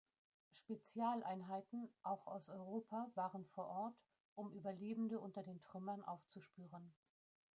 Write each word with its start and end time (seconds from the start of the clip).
Spezialeinheiten, 0.55 1.87
auch 2.01 2.25
aus 2.25 2.49
Europa, 2.49 3.11
waren 3.13 3.45
vor 3.45 3.67
Ort, 3.67 4.01
um 4.33 4.51
Überlebende 4.51 5.19
unter 5.19 5.43
den 5.43 5.61
Trümmern 5.61 6.03
aufzuspüren. 6.03 6.91